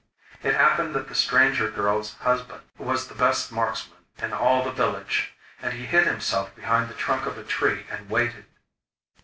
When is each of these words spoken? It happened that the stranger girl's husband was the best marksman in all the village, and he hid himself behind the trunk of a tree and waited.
It 0.41 0.55
happened 0.55 0.95
that 0.95 1.09
the 1.09 1.13
stranger 1.13 1.69
girl's 1.69 2.15
husband 2.15 2.63
was 2.79 3.07
the 3.07 3.13
best 3.13 3.51
marksman 3.51 3.99
in 4.17 4.33
all 4.33 4.63
the 4.63 4.71
village, 4.71 5.35
and 5.61 5.73
he 5.73 5.85
hid 5.85 6.07
himself 6.07 6.55
behind 6.55 6.89
the 6.89 6.95
trunk 6.95 7.27
of 7.27 7.37
a 7.37 7.43
tree 7.43 7.85
and 7.87 8.09
waited. 8.09 8.47